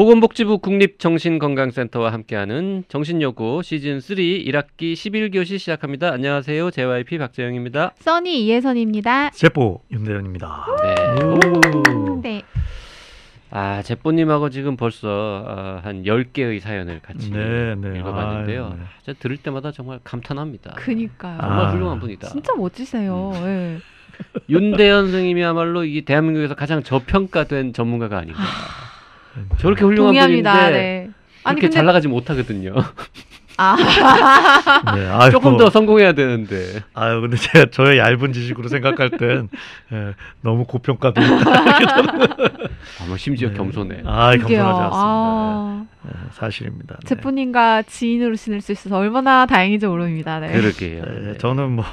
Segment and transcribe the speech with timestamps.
[0.00, 6.10] 보건복지부 국립정신건강센터와 함께하는 정신요구 시즌3 1학기 11교시 시작합니다.
[6.10, 6.70] 안녕하세요.
[6.70, 7.92] JYP 박재영입니다.
[7.98, 9.32] 써니 이혜선입니다.
[9.34, 10.66] 세포 윤대현입니다.
[10.82, 11.22] 네.
[11.22, 12.20] 오.
[12.22, 12.42] 네.
[13.50, 17.98] 아, 제뽀님하고 지금 벌써 어, 한 10개의 사연을 같이 네, 네.
[17.98, 18.64] 읽어봤는데요.
[18.64, 18.84] 아유, 네.
[19.04, 20.76] 진짜 들을 때마다 정말 감탄합니다.
[20.76, 21.36] 그니까요.
[21.38, 21.72] 정말 아.
[21.72, 22.28] 훌륭한 분이다.
[22.28, 23.32] 진짜 멋지세요.
[23.34, 23.44] 음.
[23.44, 23.80] 예.
[24.48, 28.40] 윤대현 선생님이야말로 이 대한민국에서 가장 저평가된 전문가가 아닌가.
[29.58, 30.52] 저렇게 훌륭한 동의합니다.
[30.52, 31.10] 분인데 네.
[31.44, 32.74] 그렇게 잘 나가지 못하거든요.
[33.62, 33.76] 아,
[34.96, 36.80] 네, 조금 더 성공해야 되는데.
[36.94, 39.50] 아유, 근데 제가 저의 얇은 지식으로 생각할 땐
[39.92, 41.20] 예, 너무 고평가도.
[41.20, 43.54] 아, 뭐 심지어 네.
[43.54, 44.02] 겸손해.
[44.06, 44.58] 아, 겸손하지.
[44.58, 44.90] 않습니다.
[44.94, 46.96] 아, 네, 사실입니다.
[47.02, 47.08] 네.
[47.08, 50.40] 제프님과 지인으로 지낼 수 있어서 얼마나 다행인지 모릅니다.
[50.40, 50.52] 네.
[50.52, 51.04] 그러게요.
[51.04, 51.38] 네, 네.
[51.38, 51.84] 저는 뭐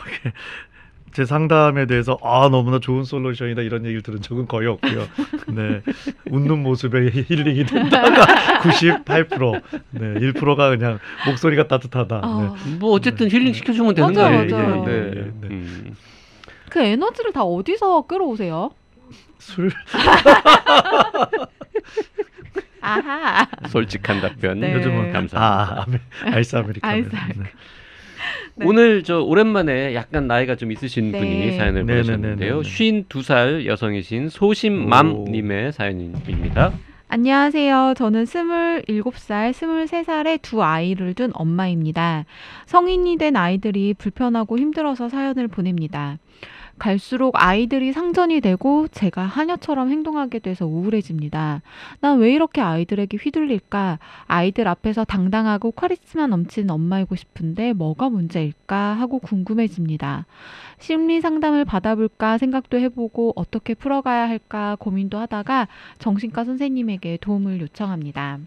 [1.14, 5.08] 제 상담에 대해서 아 너무나 좋은 솔루션이다 이런 얘기를 들은 적은 거의 없고요.
[5.48, 5.82] 네,
[6.30, 8.26] 웃는 모습에 힐링이 된다가
[8.62, 12.22] 98%, 네, 1%가 그냥 목소리가 따뜻하다.
[12.24, 14.58] 아, 뭐 어쨌든 힐링 시켜주면 되는 거 맞아요, 아니에요?
[14.58, 14.86] 맞아요.
[14.86, 14.92] 네.
[14.92, 15.48] 예, 예, 네.
[15.50, 15.96] 음.
[16.70, 18.70] 그 에너지를 다 어디서 끌어오세요?
[19.40, 19.72] 술
[22.82, 23.48] 아하.
[23.70, 24.74] 솔직한 답변 네.
[24.74, 25.40] 요즘은 감사합니다.
[25.40, 26.00] 아, 아메,
[26.36, 26.94] 아이스 아메리카노.
[26.94, 27.46] 아이스 아메리카노.
[28.60, 28.66] 네.
[28.66, 31.20] 오늘 저 오랜만에 약간 나이가 좀 있으신 네.
[31.20, 31.86] 분이 사연을 네네네네네.
[31.86, 32.62] 보내셨는데요.
[32.62, 36.74] 52살 여성이신 소심맘님의 사연입니다.
[37.10, 37.94] 안녕하세요.
[37.96, 42.26] 저는 27살, 23살의 두 아이를 둔 엄마입니다.
[42.66, 46.18] 성인이 된 아이들이 불편하고 힘들어서 사연을 보냅니다.
[46.80, 51.62] 갈수록 아이들이 상전이 되고 제가 하녀처럼 행동하게 돼서 우울해집니다.
[52.02, 54.00] 난 왜 이렇게 아이들에게 휘둘릴까?
[54.26, 58.76] 아이들 앞에서 당당하고 카리스마 넘치는 엄마이고 싶은데 뭐가 문제일까?
[58.76, 60.26] 하고 궁금해집니다.
[60.80, 65.68] 심리 상담을 받아볼까 생각도 해보고 어떻게 풀어가야 할까 고민도 하다가
[66.00, 68.40] 정신과 선생님에게 도움을 요청합니다.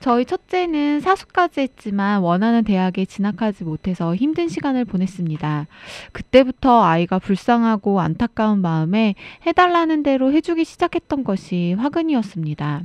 [0.00, 5.66] 저희 첫째는 사수까지 했지만 원하는 대학에 진학하지 못해서 힘든 시간을 보냈습니다.
[6.12, 9.14] 그때부터 아이가 불쌍하고 안타까운 마음에
[9.46, 12.82] 해달라는 대로 해주기 시작했던 것이 화근이었습니다.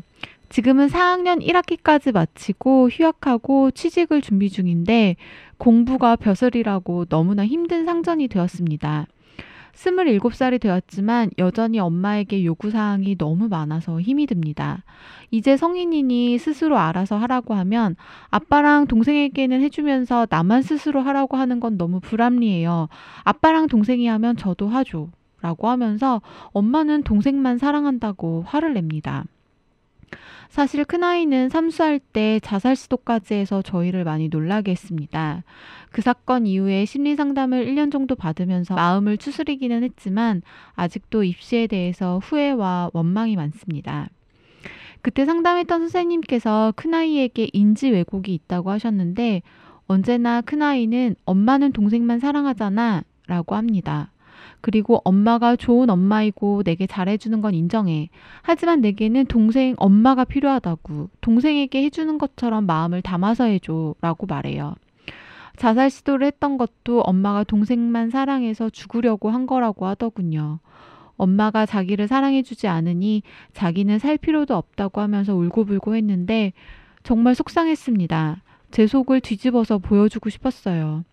[0.50, 5.16] 지금은 4학년 1학기까지 마치고 휴학하고 취직을 준비 중인데
[5.58, 9.08] 공부가 벼슬이라고 너무나 힘든 상전이 되었습니다.
[9.76, 14.84] 27살이 되었지만 여전히 엄마에게 요구사항이 너무 많아서 힘이 듭니다.
[15.32, 17.96] 이제 성인이니 스스로 알아서 하라고 하면
[18.30, 22.88] 아빠랑 동생에게는 해주면서 나만 스스로 하라고 하는 건 너무 불합리해요.
[23.24, 25.10] 아빠랑 동생이 하면 저도 하죠.
[25.42, 26.22] 라고 하면서
[26.54, 29.26] 엄마는 동생만 사랑한다고 화를 냅니다.
[30.50, 35.44] 사실 큰아이는 삼수할 때 자살 시도까지 해서 저희를 많이 놀라게 했습니다.
[35.92, 40.42] 그 사건 이후에 심리 상담을 1년 정도 받으면서 마음을 추스리기는 했지만
[40.76, 44.10] 아직도 입시에 대해서 후회와 원망이 많습니다.
[45.02, 49.44] 그때 상담했던 선생님께서 큰아이에게 인지 왜곡이 있다고 하셨는데
[49.88, 54.12] 언제나 큰아이는 엄마는 동생만 사랑하잖아 라고 합니다.
[54.66, 58.10] 그리고 엄마가 좋은 엄마이고 내게 잘해주는 건 인정해.
[58.42, 61.12] 하지만 내게는 동생, 엄마가 필요하다고.
[61.22, 63.94] 동생에게 해주는 것처럼 마음을 담아서 해줘.
[64.02, 64.74] 라고 말해요.
[65.56, 70.58] 자살 시도를 했던 것도 엄마가 동생만 사랑해서 죽으려고 한 거라고 하더군요.
[71.16, 73.22] 엄마가 자기를 사랑해주지 않으니
[73.54, 76.54] 자기는 살 필요도 없다고 하면서 울고불고 했는데
[77.04, 78.42] 정말 속상했습니다.
[78.72, 81.04] 제 속을 뒤집어서 보여주고 싶었어요.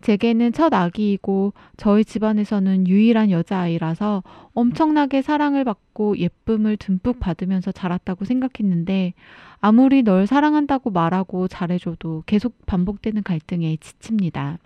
[0.00, 4.22] 제게는 첫 아기이고 저희 집안에서는 유일한 여자아이라서
[4.54, 9.14] 엄청나게 사랑을 받고 예쁨을 듬뿍 받으면서 자랐다고 생각했는데
[9.60, 14.58] 아무리 널 사랑한다고 말하고 잘해줘도 계속 반복되는 갈등에 지칩니다.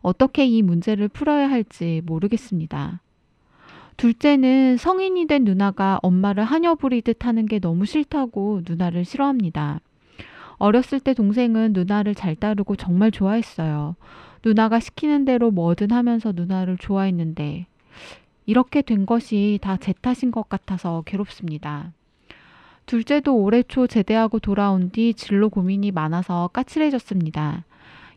[0.00, 3.00] 어떻게 이 문제를 풀어야 할지 모르겠습니다.
[3.96, 9.80] 둘째는 성인이 된 누나가 엄마를 하녀 부리듯 하는 게 너무 싫다고 누나를 싫어합니다.
[10.58, 13.96] 어렸을 때 동생은 누나를 잘 따르고 정말 좋아했어요.
[14.44, 17.66] 누나가 시키는 대로 뭐든 하면서 누나를 좋아했는데
[18.46, 21.92] 이렇게 된 것이 다 제 탓인 것 같아서 괴롭습니다.
[22.86, 27.64] 둘째도 올해 초 제대하고 돌아온 뒤 진로 고민이 많아서 까칠해졌습니다.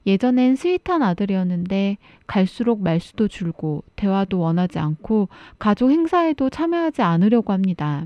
[0.08, 5.30] 예전엔 스윗한 아들이었는데 갈수록 말수도 줄고 대화도 원하지 않고
[5.60, 8.06] 가족 행사에도 참여하지 않으려고 합니다.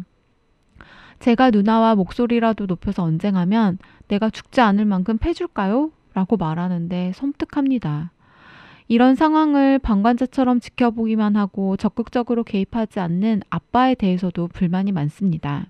[1.20, 3.78] 제가 누나와 목소리라도 높여서 언쟁하면
[4.08, 5.92] 내가 죽지 않을 만큼 패줄까요?
[6.14, 8.12] 라고 말하는데 섬뜩합니다.
[8.88, 15.66] 이런 상황을 방관자처럼 지켜보기만 하고 적극적으로 개입하지 않는 아빠에 대해서도 불만이 많습니다.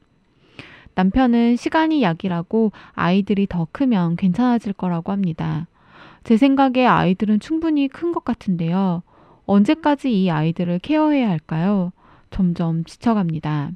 [0.95, 5.68] 남편은 시간이 약이라고 아이들이 더 크면 괜찮아질 거라고 합니다.
[6.24, 9.03] 제 생각에 아이들은 충분히 큰 것 같은데요.
[9.45, 11.91] 언제까지 이 아이들을 케어해야 할까요?
[12.31, 13.71] 점점 지쳐갑니다.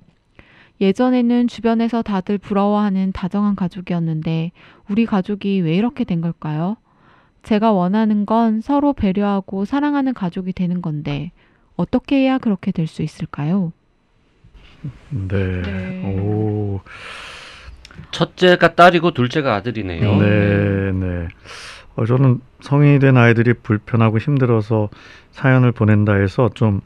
[0.81, 4.51] 예전에는 주변에서 다들 부러워하는 다정한 가족이었는데
[4.89, 6.77] 우리 가족이 왜 이렇게 된 걸까요?
[7.43, 11.31] 제가 원하는 건 서로 배려하고 사랑하는 가족이 되는 건데
[11.75, 13.71] 어떻게 해야 그렇게 될 수 있을까요?
[15.09, 15.61] 네.
[15.61, 16.19] 네.
[16.19, 16.81] 오.
[18.11, 20.15] 첫째가 딸이고 둘째가 아들이네요.
[20.21, 21.27] 네, 네.
[21.95, 24.89] 어, 저는 성인이 된 아이들이 불편하고 힘들어서
[25.31, 26.81] 사연을 보낸다 해서 좀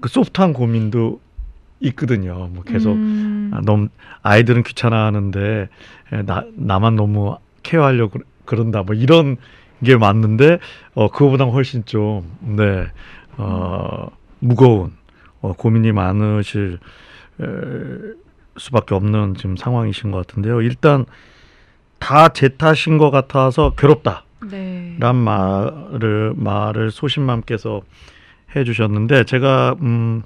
[0.00, 1.20] 그 소프트한 고민도
[1.82, 2.48] 있거든요.
[2.52, 3.88] 뭐 계속 음, 아, 너무
[4.22, 5.68] 아이들은 귀찮아하는데
[6.12, 8.82] 에, 나 나만 너무 케어하려고 그런다.
[8.82, 9.36] 뭐 이런
[9.84, 10.58] 게 맞는데
[10.94, 12.86] 어 그거보다 훨씬 좀 네.
[13.36, 14.08] 어
[14.38, 14.92] 무거운
[15.40, 16.78] 어, 고민이 많으실
[17.40, 17.44] 에,
[18.58, 20.62] 수밖에 없는 지금 상황이신 것 같은데요.
[20.62, 21.04] 일단
[21.98, 24.24] 다 제 탓인 것 같아서 괴롭다.
[24.50, 24.96] 네.
[24.98, 27.80] 란 말을 말을 소신맘께서
[28.56, 30.22] 해주셨는데 제가 음, 음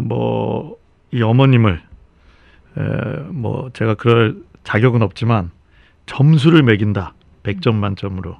[0.00, 1.82] 뭐 이 어머님을
[2.78, 2.82] 에,
[3.30, 5.50] 뭐 제가 그럴 자격은 없지만
[6.06, 7.14] 점수를 매긴다.
[7.42, 8.36] 100점 만점으로.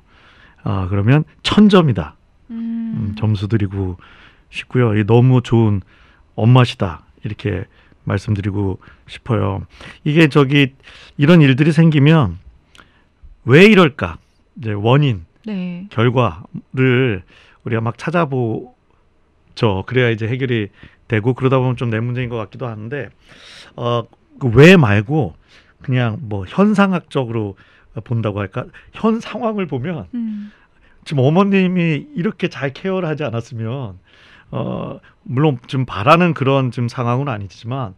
[0.65, 2.13] 아 그러면 1000점이다.
[2.51, 2.55] 음,
[2.97, 3.99] 음, 점수 드리고
[4.51, 4.97] 싶고요.
[4.97, 5.83] 이 너무 좋은
[6.35, 7.05] 엄마시다.
[7.25, 7.65] 이렇게
[8.05, 9.65] 말씀드리고 싶어요.
[10.05, 10.75] 이게 저기
[11.19, 12.39] 이런 일들이 생기면
[13.45, 14.19] 왜 이럴까?
[14.57, 15.87] 이제 원인 네.
[15.91, 17.23] 결과를
[17.65, 18.75] 우리가 막 찾아보죠.
[19.87, 20.69] 그래야 이제 해결이
[21.09, 23.09] 되고 그러다 보면 좀 내 문제인 것 같기도 하는데
[23.77, 24.05] 어
[24.45, 25.35] 왜 말고
[25.83, 27.57] 그냥 뭐 현상학적으로
[28.03, 28.65] 본다고 할까?
[28.93, 30.51] 현 상황을 보면 음,
[31.05, 33.99] 지금 어머님이 이렇게 잘 케어를 하지 않았으면
[34.51, 37.95] 어 물론 좀 바라는 그런 지금 상황은 아니지만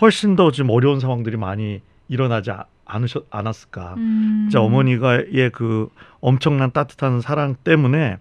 [0.00, 3.94] 훨씬 더 지금 어려운 상황들이 많이 일어나지 아- 않으셨 않았을까.
[3.96, 5.88] 음, 진짜 어머니가의 그
[6.20, 8.18] 엄청난 따뜻한 사랑 때문에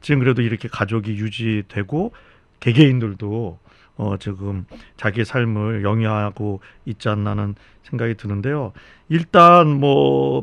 [0.00, 2.12] 지금 그래도 이렇게 가족이 유지되고
[2.60, 3.58] 개개인들도
[3.96, 7.54] 어 지금 자기의 삶을 영위하고 있지 않나는
[7.84, 8.72] 생각이 드는데요.
[9.08, 10.42] 일단 뭐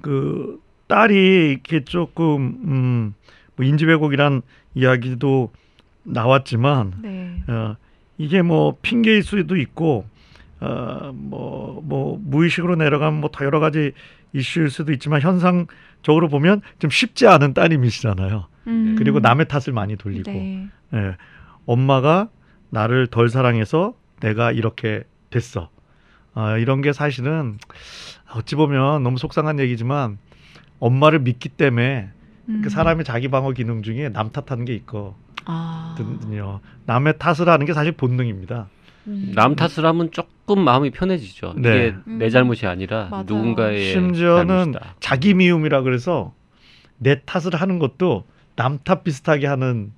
[0.00, 3.14] 그 딸이 이렇게 조금 음
[3.56, 4.42] 뭐 인지 왜곡이란
[4.74, 5.52] 이야기도
[6.04, 7.42] 나왔지만 네.
[7.48, 7.76] 어,
[8.18, 10.06] 이게 뭐 핑계일 수도 있고
[10.60, 13.92] 어, 뭐, 뭐 무의식으로 내려가면 뭐더 여러 가지
[14.32, 18.46] 이슈일 수도 있지만 현상적으로 보면 좀 쉽지 않은 따님이시잖아요.
[18.68, 20.68] 음, 그리고 남의 탓을 많이 돌리고 네.
[20.94, 21.16] 예,
[21.66, 22.28] 엄마가
[22.70, 25.68] 나를 덜 사랑해서 내가 이렇게 됐어.
[26.34, 27.58] 아, 이런 게 사실은
[28.34, 30.18] 어찌 보면 너무 속상한 얘기지만
[30.78, 32.08] 엄마를 믿기 때문에
[32.48, 35.14] 음, 그 사람의 자기 방어 기능 중에 남 탓하는 게 있거든요.
[35.44, 35.96] 아,
[36.86, 38.68] 남의 탓을 하는 게 사실 본능입니다.
[39.08, 41.54] 음, 남 탓을 하면 조금 마음이 편해지죠.
[41.56, 41.88] 네.
[41.88, 42.18] 이게 음.
[42.18, 43.24] 내 잘못이 아니라 맞아요.
[43.26, 44.94] 누군가의 심지어는 잘못이다.
[45.00, 46.32] 자기 미움이라 그래서
[46.98, 48.24] 내 탓을 하는 것도
[48.56, 49.92] 남 탓 비슷하게 하는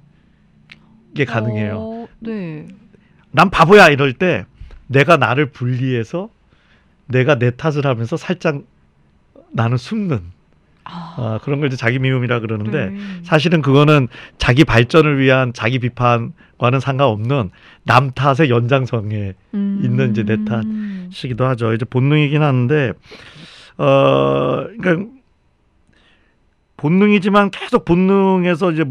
[1.15, 1.77] 게 가능해요.
[1.79, 2.67] 어, 네.
[3.31, 4.45] 난 바보야 이럴 때
[4.87, 6.29] 내가 나를 분리해서
[7.07, 8.63] 내가 내 탓을 하면서 살짝
[9.53, 10.21] 나는 숨는
[10.85, 12.99] 아, 아, 그런 걸 이제 자기 미움이라 그러는데 네.
[13.23, 17.51] 사실은 그거는 자기 발전을 위한 자기 비판과는 상관없는
[17.85, 20.63] 남 탓의 연장선에 음, 있는 이제 내 탓.
[21.11, 21.73] 시기도 하죠.
[21.73, 22.93] 이제 본능이긴 한데
[23.79, 25.11] 어 그러니까
[26.77, 28.85] 본능이지만 계속 본능에서 이제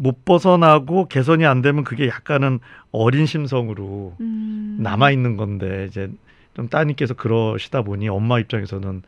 [0.00, 2.58] 못 벗어나고 개선이 안 되면 그게 약간은
[2.90, 6.10] 어린 심성으로 음, 남아 있는 건데 이제
[6.54, 9.02] 좀 따님께서 그러시다 보니 엄마 입장에서는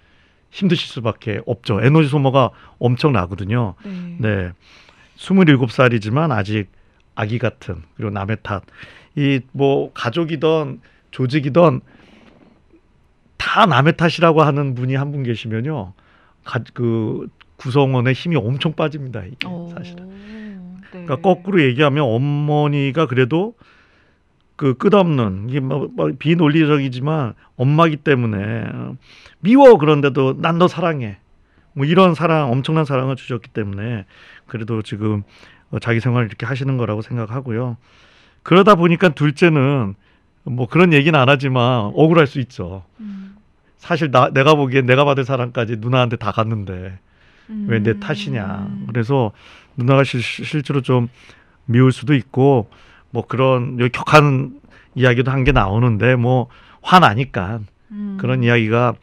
[0.51, 1.81] 힘드실 수밖에 없죠.
[1.83, 3.75] 에너지 소모가 엄청나거든요.
[3.85, 4.17] 네.
[4.19, 4.53] 네.
[5.17, 6.67] 27살이지만 아직
[7.15, 8.63] 아기 같은 그리고 남의 탓.
[9.17, 10.81] 이 뭐 가족이던
[11.11, 11.81] 조직이던
[13.39, 15.95] 다 남의 탓이라고 하는 분이 한 분 계시면요.
[16.45, 19.25] 가, 그 구성원의 힘이 엄청 빠집니다.
[19.25, 20.11] 이게 어, 사실은.
[20.93, 21.05] 네.
[21.05, 23.55] 그러니까 거꾸로 얘기하면 어머니가 그래도
[24.57, 28.97] 그 끝없는 이게 뭐, 뭐 비논리적이지만 엄마기 때문에 어,
[29.41, 31.19] 미워 그런데도 난 너 사랑해.
[31.75, 34.05] 뭐 이런 사랑 엄청난 사랑을 주셨기 때문에
[34.47, 35.23] 그래도 지금
[35.71, 37.77] 어, 자기 생활을 이렇게 하시는 거라고 생각하고요.
[38.43, 39.95] 그러다 보니까 둘째는
[40.45, 42.85] 뭐 그런 얘기는 안 하지만 억울할 수 있죠.
[43.01, 43.37] 음,
[43.79, 46.99] 사실 나 내가 보기엔 내가 받을 사랑까지 누나한테 다 갔는데
[47.49, 48.69] 왜내 음, 탓이냐.
[48.89, 49.33] 그래서
[49.77, 51.09] 누나가 실, 실제로 좀
[51.67, 52.69] 미울 수도 있고
[53.11, 54.61] 뭐 그런 격한
[54.95, 56.49] 이야기도 한 게 나오는데 뭐
[56.83, 57.61] 화나니까
[57.91, 58.95] 음, 그런 이야기가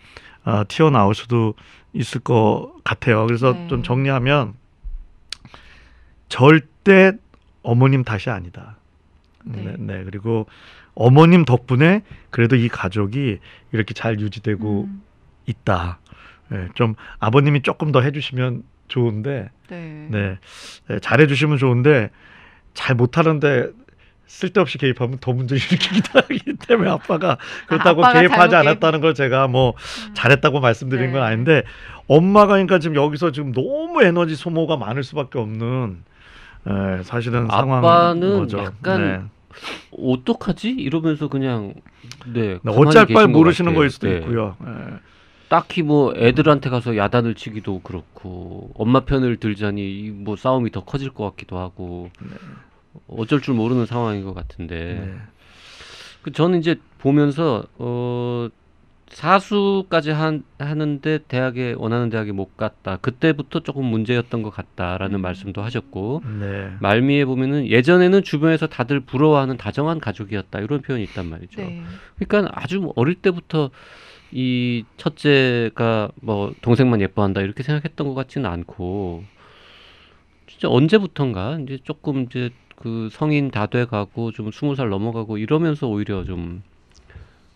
[0.46, 1.54] 어, 튀어나올 수도
[1.94, 3.26] 있을 것 같아요.
[3.26, 3.68] 그래서 네.
[3.68, 4.54] 좀 정리하면
[6.28, 7.14] 절대
[7.64, 8.78] 어머님 탓이 아니다.
[9.44, 9.64] 네.
[9.64, 10.04] 네, 네.
[10.04, 10.48] 그리고
[10.96, 13.40] 어머님 덕분에 그래도 이 가족이
[13.72, 15.02] 이렇게 잘 유지되고 음,
[15.46, 16.00] 있다.
[16.52, 20.08] 예, 좀 아버님이 조금 더 해주시면 좋은데, 네.
[20.10, 20.38] 네,
[20.90, 22.10] 예, 잘해 주시면 좋은데
[22.74, 23.70] 잘 못하는데
[24.28, 29.70] 쓸데없이 개입하면 더 문제를 일으키기도 하기 때문에 아빠가 그렇다고 아빠가 개입하지 않았다는 걸 제가 뭐
[29.72, 30.14] 음.
[30.14, 31.28] 잘했다고 말씀드린 건 네.
[31.28, 31.64] 아닌데
[32.08, 36.04] 엄마가 그러니까 지금 여기서 지금 너무 에너지 소모가 많을 수밖에 없는
[36.68, 38.60] 에, 사실은 상황인 아빠는 거죠.
[38.60, 39.22] 약간 네.
[39.98, 40.70] 어떡하지?
[40.70, 41.74] 이러면서 그냥
[42.28, 42.60] 네.
[42.62, 43.74] 네, 어쩔 것 모르시는.
[43.74, 44.18] 거일 수도 네.
[44.18, 44.56] 있고요.
[44.64, 45.00] 예.
[45.50, 51.30] 딱히 뭐 애들한테 가서 야단을 치기도 그렇고 엄마 편을 들자니 이뭐 싸움이 더 커질 것
[51.32, 52.10] 같기도 하고
[53.08, 55.16] 어쩔 줄 모르는 상황인 것 같은데 네.
[56.22, 58.50] 그 저는 이제 보면서 어
[59.10, 65.22] 사수까지 한, 하는데 대학에 원하는 대학에 못 갔다 그때부터 조금 문제였던 것 같다라는 음.
[65.22, 66.72] 말씀도 하셨고 네.
[66.80, 71.62] 말미에 보면은 예전에는 주변에서 다들 부러워하는 다정한 가족이었다 이런 표현이 있단 말이죠.
[71.62, 71.82] 네.
[72.20, 73.72] 그러니까 아주 어릴 때부터
[74.32, 79.24] 이 첫째가 뭐 동생만 예뻐한다 이렇게 생각했던 것 같지는 않고
[80.48, 86.24] 진짜 언제부턴가 이제 조금 이제 그 성인 다 돼가고 좀 스무 살 넘어가고 이러면서 오히려
[86.24, 86.64] 좀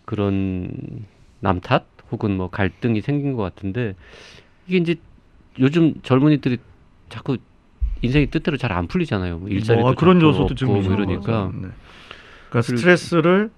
[0.04, 1.04] 그런
[1.40, 3.94] 남탓 혹은 뭐 갈등이 생긴 것 같은데
[4.66, 4.96] 이게 이제
[5.58, 6.58] 요즘 젊은이들이
[7.08, 7.38] 자꾸
[8.02, 9.38] 인생이 뜻대로 잘 안 풀리잖아요.
[9.38, 11.50] 뭐 일자리도 뭐 그런 자꾸 요소도 없고 좀뭐 이러니까.
[11.54, 11.68] 네.
[12.48, 13.50] 그러니까 스트레스를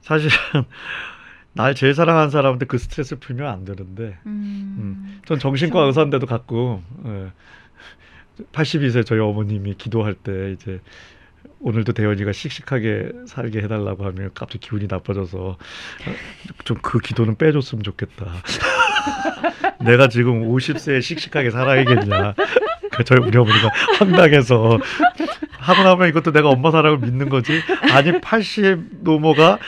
[0.00, 0.30] 사실은
[1.52, 5.20] 날 제일 사랑하는 사람한테 그 스트레스를 풀면 안 되는데 음.
[5.26, 5.80] 전 정신과.
[5.86, 10.80] 의사인데도 가끔 예, 82세 저희 어머님이 기도할 때 이제
[11.60, 15.58] 오늘도 대현이가 씩씩하게 살게 해달라고 하면 갑자기 기분이 나빠져서
[16.64, 18.26] 좀 그 기도는 빼줬으면 좋겠다.
[19.84, 22.34] 내가 지금 50세에 씩씩하게 살아야겠냐.
[22.92, 24.78] 그 저희 우리 어머니가 황당해서
[25.60, 27.60] 하고 나면 이것도 내가 엄마 사랑을 믿는 거지.
[27.92, 29.58] 아니 80 노모가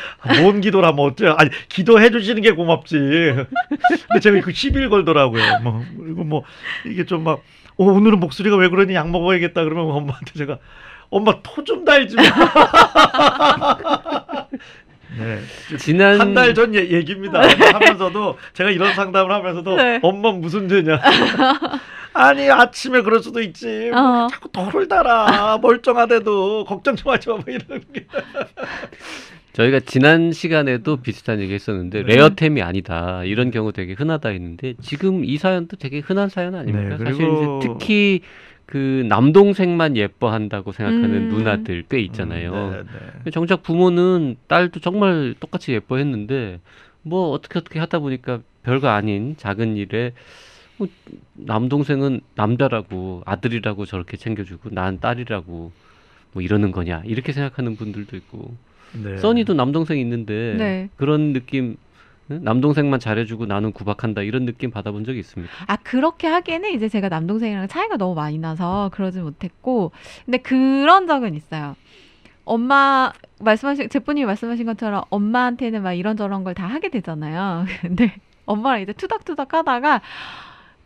[0.41, 1.35] 뭔 기도를 하면 어째요?
[1.39, 2.97] 아니 기도해 주시는 게 고맙지.
[2.97, 5.43] 근데 제가 그 10일 걸더라고요.
[5.63, 6.43] 뭐 그리고 뭐
[6.87, 7.43] 이게 좀막
[7.79, 10.59] 어, 오늘은 목소리가 왜 그러니 약 먹어야겠다 그러면 엄마한테 제가
[11.11, 12.23] 엄마 토 좀 달지 마.
[15.19, 15.38] 네.
[15.78, 17.40] 지난 한 달 전 얘기입니다.
[17.42, 20.00] 하면서도 제가 이런 상담을 하면서도 네.
[20.02, 21.00] 엄마 무슨 죄냐?
[22.14, 23.90] 아니 아침에 그럴 수도 있지.
[23.92, 24.28] 뭐 어.
[24.31, 27.37] 자꾸 토를 달아 멀쩡하대도 걱정 좀 하지 마.
[27.37, 28.07] 뭐 이런 게.
[29.54, 32.14] 저희가 지난 시간에도 비슷한 얘기 했었는데 네.
[32.16, 36.97] 레어템이 아니다 이런 경우 되게 흔하다 했는데 지금 이 사연도 되게 흔한 사연 아닙니까?
[36.99, 37.26] 네, 사실
[37.61, 38.21] 특히
[38.73, 41.29] 그 남동생만 예뻐한다고 생각하는 음.
[41.29, 42.71] 누나들 꽤 있잖아요.
[42.71, 42.83] 네,
[43.25, 43.31] 네.
[43.31, 46.59] 정작 부모는 딸도 정말 똑같이 예뻐했는데
[47.02, 50.14] 뭐 어떻게 어떻게 하다 보니까 별거 아닌 작은 일에
[50.79, 50.88] 뭐
[51.35, 55.71] 남동생은 남자라고 아들이라고 저렇게 챙겨주고 난 딸이라고
[56.33, 58.55] 뭐 이러는 거냐 이렇게 생각하는 분들도 있고
[58.95, 59.19] 네.
[59.19, 60.88] 써니도 남동생 있는데 네.
[60.97, 61.76] 그런 느낌 응?
[62.43, 65.53] 남동생만 잘해주고 나는 구박한다 이런 느낌 받아본 적이 있습니까?
[65.67, 69.93] 아 그렇게 하기에는 이제 제가 남동생이랑 차이가 너무 많이 나서 그러지 못했고
[70.25, 71.77] 근데 그런 적은 있어요.
[72.45, 77.67] 엄마 말씀하신 제프님이 말씀하신 것처럼 엄마한테는 막 이런저런 걸 다 하게 되잖아요.
[77.83, 78.15] 근데
[78.47, 80.01] 엄마랑 이제 투닥투닥 하다가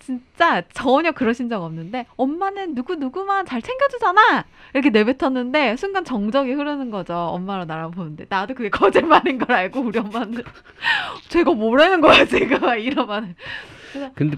[0.06, 6.92] 진짜 전혀 그러신 적 없는데 엄마는 누구 누구만 잘 챙겨주잖아 이렇게 내뱉었는데 순간 정적이 흐르는
[6.92, 10.44] 거죠 엄마랑 나랑 보는데 나도 그게 거짓말인 걸 알고 우리 엄마는
[11.28, 12.24] 제가 뭐라는 거야
[12.60, 13.34] 막 이러면
[14.14, 14.36] 근데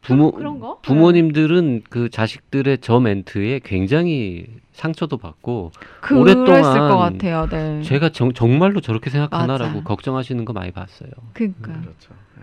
[0.00, 0.80] 부모 그런 거?
[0.80, 5.70] 부모님들은 그 자식들의 저 멘트에 굉장히 상처도 받고
[6.12, 7.48] 오랫동안 것 같아요.
[7.48, 7.82] 네.
[7.82, 9.84] 제가 정, 정말로 저렇게 생각하나라고 맞아.
[9.84, 11.10] 걱정하시는 거 많이 봤어요.
[11.32, 12.12] 그러니까 그렇죠.
[12.36, 12.42] 네.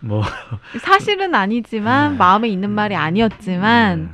[0.00, 0.22] 뭐
[0.80, 2.18] 사실은 아니지만 네.
[2.18, 4.12] 마음에 있는 말이 아니었지만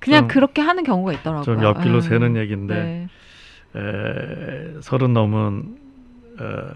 [0.00, 1.42] 그냥 좀- 그렇게 하는 경우가 있더라고요.
[1.44, 2.00] 좀 옆길로 음.
[2.00, 3.78] 새는 얘기인데 네.
[3.80, 5.76] 에, 서른 넘은
[6.40, 6.70] 어,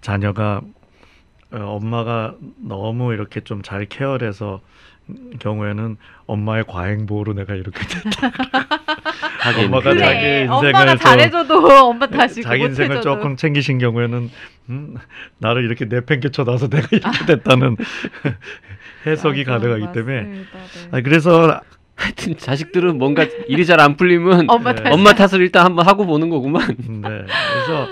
[0.00, 0.60] 자녀가
[1.52, 4.60] 어, 엄마가 너무 이렇게 좀 잘 케어를 해서
[5.38, 5.96] 경우에는
[6.26, 8.32] 엄마의 과잉보호로 내가 이렇게 됐다.
[9.64, 9.98] 엄마가 그래.
[10.00, 13.16] 자기 인생을 엄마가 좀- 잘해줘도 엄마 다시 자기 인생을 못해줘도.
[13.16, 14.30] 조금 챙기신 경우에는
[14.70, 14.94] 음,
[15.38, 17.76] 나를 이렇게 내팽개쳐 놔서 내가 이렇게 됐다는
[19.06, 20.58] 해석이 맞아, 가능하기 때문에 맞습니다.
[20.58, 20.88] 네.
[20.90, 21.60] 아니, 그래서
[21.94, 24.82] 하여튼 자식들은 뭔가 일이 잘 안 풀리면 엄마 네.
[24.82, 24.92] 탓.
[24.92, 26.66] 엄마 탓을 일단 한번 하고 보는 거구만.
[26.76, 27.00] 네.
[27.08, 27.88] 그래서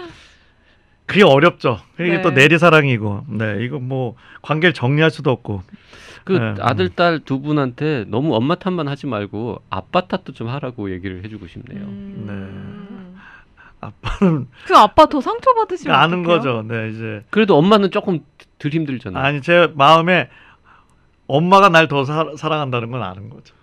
[1.07, 1.79] 그게 어렵죠.
[2.01, 2.23] 이게 네.
[2.23, 5.63] 또 내리사랑이고, 네, 이거 뭐 관계를 정리할 수도 없고,
[6.25, 10.91] 그 네, 아들 딸 두 분한테 너무 엄마 탓만 하지 말고 아빠 탓도 좀 하라고
[10.91, 11.85] 얘기를 해주고 싶네요.
[11.85, 13.17] 음.
[13.81, 16.39] 아빠는 그 아빠 더 상처 받으시면 아는 어떡해요?
[16.39, 16.63] 거죠.
[16.67, 18.21] 네, 이제 그래도 엄마는 조금
[18.59, 19.23] 덜 힘들잖아요.
[19.23, 20.31] 아니 제 마음에
[21.27, 23.55] 엄마가 날 더 사랑한다는 건 아는 거죠.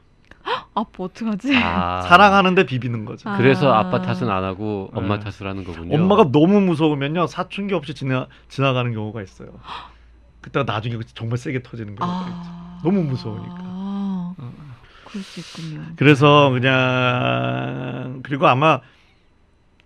[0.74, 1.56] 아빠 어떡하지?
[1.56, 3.30] 아, 사랑하는데 비비는 거죠.
[3.30, 3.38] 아.
[3.38, 5.24] 그래서 아빠 탓은 안 하고 엄마 네.
[5.24, 5.96] 탓을 하는 거군요.
[5.96, 9.50] 엄마가 너무 무서우면요 사춘기 없이 지나 지나가는 경우가 있어요.
[10.42, 12.04] 그때가 나중에 정말 세게 터지는 있죠.
[12.04, 12.80] 아.
[12.84, 13.56] 너무 무서우니까.
[13.60, 14.36] 아.
[14.38, 14.54] 어.
[15.06, 15.86] 그럴 수 있군요.
[15.98, 18.80] 그래서 그냥 그리고 아마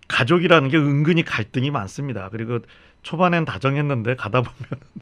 [0.08, 2.28] 가족이라는 게 은근히 갈등이 많습니다.
[2.30, 2.60] 그리고
[3.02, 4.56] 초반엔 다정했는데 가다 보면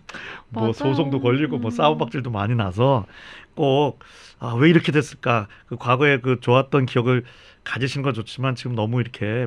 [0.49, 0.73] 뭐 맞아요.
[0.73, 1.71] 소송도 걸리고 뭐 음.
[1.71, 3.07] 싸움박질도 많이 나서
[3.55, 4.01] 꼭
[4.41, 5.49] 아, 왜 이렇게 됐을까?
[5.67, 7.25] 그 과거에 그 좋았던 기억을
[7.65, 9.47] 가지신 건 좋지만 지금 너무 이렇게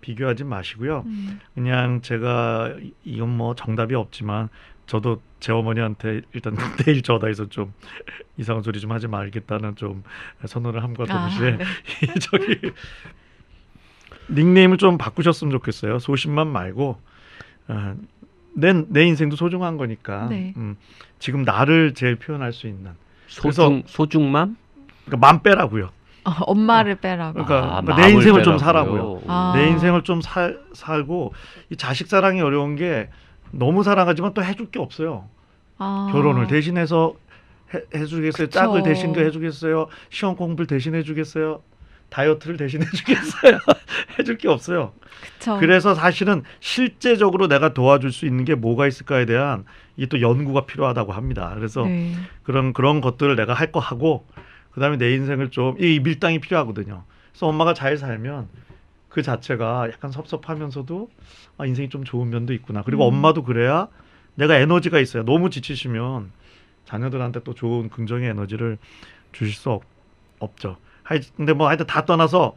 [0.00, 1.02] 비교하지 마시고요.
[1.06, 1.40] 음.
[1.54, 4.48] 그냥 제가 이- 이건 뭐 정답이 없지만
[4.90, 7.72] 저도 제 어머니한테 일단 내일 전화해서 좀
[8.36, 10.02] 이상한 소리 좀 하지 말겠다는 좀
[10.44, 11.64] 선언을 함과 동시에 아, 네.
[12.18, 12.72] 저기
[14.30, 16.00] 닉네임을 좀 바꾸셨으면 좋겠어요.
[16.00, 17.00] 소신만 말고
[17.68, 17.94] 어,
[18.56, 20.54] 내, 내 인생도 소중한 거니까 네.
[20.56, 20.76] 음,
[21.20, 22.90] 지금 나를 제일 표현할 수 있는
[23.28, 24.56] 소중 소중맘?
[25.04, 25.90] 그러니까 맘 빼라고요.
[26.24, 27.44] 어, 엄마를 빼라고.
[27.44, 28.58] 그러니까 아, 내 마음을 인생을 좀 빼라고요.
[28.58, 29.22] 살아고요.
[29.28, 29.52] 아.
[29.54, 31.32] 내 인생을 좀 살, 살고
[31.70, 33.08] 이 자식 사랑이 어려운 게
[33.50, 35.28] 너무 사랑하지만 또 해줄 게 없어요.
[35.78, 36.08] 아.
[36.12, 37.14] 결혼을 대신해서
[37.74, 38.46] 해, 해주겠어요.
[38.46, 38.50] 그쵸.
[38.50, 39.88] 짝을 대신도 해주겠어요.
[40.10, 41.62] 시험 공부를 대신 해주겠어요.
[42.10, 43.58] 다이어트를 대신 해주겠어요.
[44.18, 44.92] 해줄 게 없어요.
[45.38, 45.58] 그쵸.
[45.60, 49.64] 그래서 사실은 실제적으로 내가 도와줄 수 있는 게 뭐가 있을까에 대한
[49.96, 51.52] 이게 또 연구가 필요하다고 합니다.
[51.54, 52.12] 그래서 네.
[52.42, 54.26] 그런 그런 것들을 내가 할 거 하고
[54.72, 57.04] 그다음에 내 인생을 좀 이 밀당이 필요하거든요.
[57.32, 58.48] 그래서 엄마가 잘 살면
[59.10, 61.10] 그 자체가 약간 섭섭하면서도
[61.58, 62.82] 아, 인생이 좀 좋은 면도 있구나.
[62.82, 63.14] 그리고 음.
[63.14, 63.88] 엄마도 그래야
[64.36, 65.24] 내가 에너지가 있어요.
[65.24, 66.30] 너무 지치시면
[66.86, 68.78] 자녀들한테 또 좋은 긍정의 에너지를
[69.32, 69.82] 주실 수 없,
[70.38, 70.76] 없죠.
[71.02, 72.54] 하여- 근데 뭐 하여튼 다 떠나서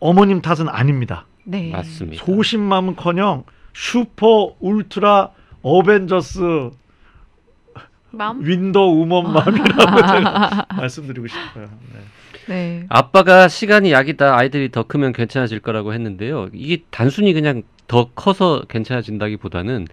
[0.00, 1.26] 어머님 탓은 아닙니다.
[1.44, 1.70] 네.
[1.70, 2.24] 맞습니다.
[2.24, 5.30] 소심맘은커녕 슈퍼 울트라
[5.62, 6.70] 어벤져스
[8.14, 8.44] 맘?
[8.44, 11.68] 윈도우 우먼 맘이라고 제가 말씀드리고 싶어요.
[11.92, 12.00] 네.
[12.46, 12.86] 네.
[12.88, 14.36] 아빠가 시간이 약이다.
[14.36, 16.48] 아이들이 더 크면 괜찮아질 거라고 했는데요.
[16.52, 19.86] 이게 단순히 그냥 더 커서 괜찮아진다기보다는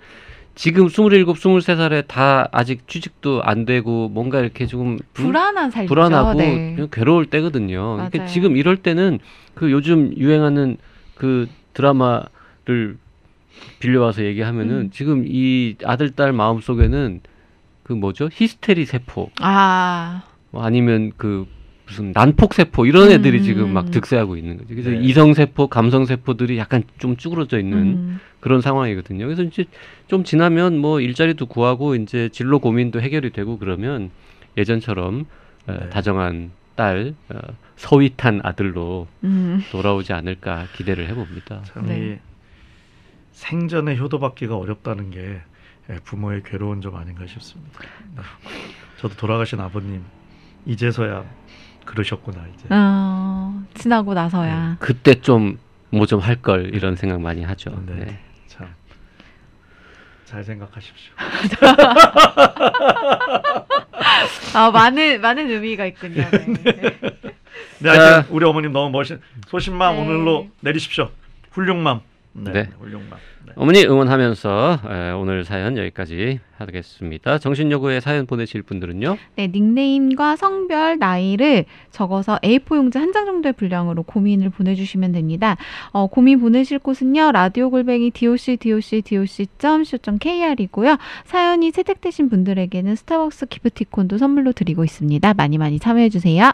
[0.56, 5.00] 지금 27, 23살에 다 아직 취직도 안 되고 뭔가 이렇게 조금 음?
[5.14, 5.94] 불안한 삶이죠.
[5.94, 6.76] 불안하고 네.
[6.92, 7.96] 괴로울 때거든요.
[7.96, 8.26] 그러니까.
[8.26, 9.20] 지금 이럴 때는
[9.56, 10.78] 그 요즘 유행하는
[11.16, 12.98] 그 드라마를
[13.80, 14.90] 빌려와서 얘기하면은 음.
[14.92, 17.22] 지금 이 아들 딸 마음 속에는
[17.92, 20.24] 그 뭐죠 히스테리 세포 아.
[20.52, 21.46] 뭐 아니면 그
[21.86, 23.12] 무슨 난폭 세포 이런 음.
[23.12, 24.70] 애들이 지금 막 득세하고 있는 거죠.
[24.70, 25.00] 그래서 네.
[25.02, 28.20] 이성 세포, 감성 세포들이 약간 좀 쭈그러져 있는 음.
[28.40, 29.26] 그런 상황이거든요.
[29.26, 29.66] 그래서 이제
[30.08, 34.10] 좀 지나면 뭐 일자리도 구하고 이제 진로 고민도 해결이 되고 그러면
[34.58, 35.26] 예전처럼
[35.68, 35.90] 어, 네.
[35.90, 37.40] 다정한 딸, 어,
[37.76, 39.62] 서윗한 아들로 음.
[39.72, 41.64] 돌아오지 않을까 기대를 해봅니다.
[41.66, 42.00] 참 네.
[42.00, 42.18] 이
[43.34, 45.42] 생전에 효도받기가 어렵다는 게 예,
[46.04, 47.80] 부모의 괴로운 점 아닌가 싶습니다.
[48.16, 48.22] 네.
[49.00, 50.04] 저도 돌아가신 아버님
[50.66, 51.24] 이제서야
[51.86, 52.68] 그러셨구나 이제.
[52.70, 54.78] 어, 지나고 나서야.
[54.80, 55.58] 그때 좀
[55.94, 57.72] 뭐 좀 할 걸 이런 생각 많이 하죠.
[57.86, 58.06] 네.
[58.06, 58.20] 네.
[58.48, 58.66] 참.
[60.24, 61.14] 잘 생각하십시오.
[64.56, 66.24] 아, 많은 많은 의미가 있군요.
[66.32, 66.98] 네.
[67.80, 68.28] 네, 하여튼 자.
[68.30, 70.02] 우리 어머님 너무 멋진 소신맘 네.
[70.02, 71.10] 오늘로 내리십시오.
[71.52, 72.02] 훌륭맘.
[72.34, 72.70] 네, 네.
[72.80, 73.10] 훌륭맘.
[73.46, 73.54] 네.
[73.56, 77.38] 어머니 응원하면서 에, 오늘 사연 여기까지 하겠습니다.
[77.40, 79.18] 정신여고에 사연 보내실 분들은요.
[79.36, 85.58] 네, 닉네임과 성별, 나이를 적어서 A4 용지 한 장 정도의 분량으로 고민을 보내주시면 됩니다.
[85.92, 90.98] 어, 고민 보내실 곳은요, 라디오 골뱅이 doc doc doc.co.kr이고요.
[91.26, 95.34] 사연이 채택되신 분들에게는 스타벅스 기프티콘도 선물로 드리고 있습니다.
[95.34, 96.52] 많이 많이 참여해주세요.